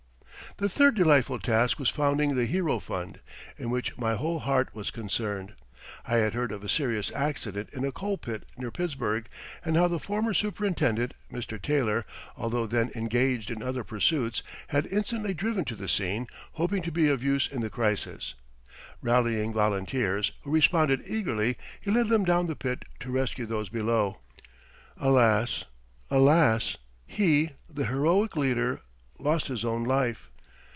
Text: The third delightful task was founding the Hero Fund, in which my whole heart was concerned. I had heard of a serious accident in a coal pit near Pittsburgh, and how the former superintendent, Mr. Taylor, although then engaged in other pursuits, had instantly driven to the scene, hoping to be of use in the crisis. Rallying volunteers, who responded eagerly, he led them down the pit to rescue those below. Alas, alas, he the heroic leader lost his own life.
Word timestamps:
The 0.57 0.67
third 0.67 0.95
delightful 0.95 1.39
task 1.39 1.79
was 1.79 1.89
founding 1.89 2.35
the 2.35 2.45
Hero 2.45 2.77
Fund, 2.79 3.21
in 3.57 3.69
which 3.69 3.97
my 3.97 4.15
whole 4.15 4.39
heart 4.39 4.75
was 4.75 4.91
concerned. 4.91 5.53
I 6.05 6.17
had 6.17 6.33
heard 6.33 6.51
of 6.51 6.61
a 6.61 6.67
serious 6.69 7.09
accident 7.13 7.69
in 7.71 7.85
a 7.85 7.91
coal 7.93 8.17
pit 8.17 8.43
near 8.57 8.69
Pittsburgh, 8.69 9.29
and 9.63 9.77
how 9.77 9.87
the 9.87 9.97
former 9.97 10.33
superintendent, 10.33 11.13
Mr. 11.31 11.59
Taylor, 11.59 12.05
although 12.35 12.67
then 12.67 12.91
engaged 12.95 13.49
in 13.49 13.63
other 13.63 13.85
pursuits, 13.85 14.43
had 14.67 14.85
instantly 14.87 15.33
driven 15.33 15.63
to 15.65 15.75
the 15.75 15.87
scene, 15.87 16.27
hoping 16.53 16.81
to 16.81 16.91
be 16.91 17.07
of 17.07 17.23
use 17.23 17.47
in 17.47 17.61
the 17.61 17.69
crisis. 17.69 18.33
Rallying 19.01 19.53
volunteers, 19.53 20.33
who 20.43 20.51
responded 20.51 21.01
eagerly, 21.07 21.57
he 21.79 21.91
led 21.91 22.09
them 22.09 22.25
down 22.25 22.47
the 22.47 22.57
pit 22.57 22.83
to 22.99 23.09
rescue 23.11 23.45
those 23.45 23.69
below. 23.69 24.17
Alas, 24.97 25.63
alas, 26.11 26.75
he 27.07 27.51
the 27.69 27.85
heroic 27.85 28.35
leader 28.35 28.81
lost 29.17 29.47
his 29.47 29.63
own 29.63 29.85
life. 29.85 30.27